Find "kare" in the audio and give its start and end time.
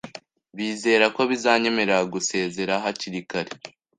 3.29-3.51